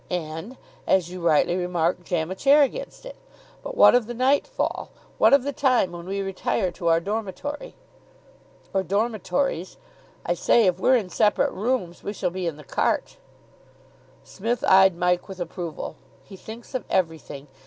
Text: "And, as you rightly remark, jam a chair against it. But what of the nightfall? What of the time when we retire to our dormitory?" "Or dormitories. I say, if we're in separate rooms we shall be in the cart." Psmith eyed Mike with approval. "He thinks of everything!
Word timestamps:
"And, 0.09 0.57
as 0.87 1.11
you 1.11 1.21
rightly 1.21 1.55
remark, 1.55 2.03
jam 2.03 2.31
a 2.31 2.35
chair 2.35 2.63
against 2.63 3.05
it. 3.05 3.17
But 3.61 3.77
what 3.77 3.93
of 3.93 4.07
the 4.07 4.15
nightfall? 4.15 4.89
What 5.19 5.31
of 5.31 5.43
the 5.43 5.53
time 5.53 5.91
when 5.91 6.07
we 6.07 6.23
retire 6.23 6.71
to 6.71 6.87
our 6.87 6.99
dormitory?" 6.99 7.75
"Or 8.73 8.81
dormitories. 8.81 9.77
I 10.25 10.33
say, 10.33 10.65
if 10.65 10.79
we're 10.79 10.95
in 10.95 11.09
separate 11.11 11.51
rooms 11.51 12.03
we 12.03 12.13
shall 12.13 12.31
be 12.31 12.47
in 12.47 12.57
the 12.57 12.63
cart." 12.63 13.17
Psmith 14.23 14.63
eyed 14.67 14.97
Mike 14.97 15.27
with 15.27 15.39
approval. 15.39 15.97
"He 16.23 16.35
thinks 16.35 16.73
of 16.73 16.83
everything! 16.89 17.47